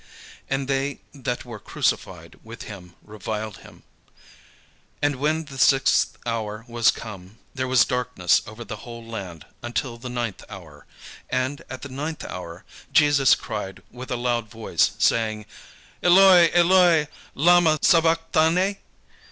And 0.49 0.67
they 0.67 1.01
that 1.13 1.45
were 1.45 1.59
crucified 1.59 2.39
with 2.43 2.63
him 2.63 2.95
reviled 3.03 3.57
him. 3.57 3.83
And 4.99 5.17
when 5.17 5.45
the 5.45 5.59
sixth 5.59 6.17
hour 6.25 6.65
was 6.67 6.89
come, 6.89 7.37
there 7.53 7.67
was 7.67 7.85
darkness 7.85 8.41
over 8.47 8.63
the 8.63 8.77
whole 8.77 9.05
land 9.05 9.45
until 9.61 9.97
the 9.99 10.09
ninth 10.09 10.43
hour. 10.49 10.87
And 11.29 11.61
at 11.69 11.83
the 11.83 11.89
ninth 11.89 12.25
hour, 12.25 12.65
Jesus 12.91 13.35
cried 13.35 13.83
with 13.91 14.09
a 14.09 14.15
loud 14.15 14.49
voice, 14.49 14.93
saying: 14.97 15.45
"Eloi, 16.01 16.49
Eloi, 16.51 17.07
lama 17.35 17.77
sabachthani?" 17.83 18.79